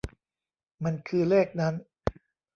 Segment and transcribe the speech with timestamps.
[0.83, 1.73] มันคือเลขนั้น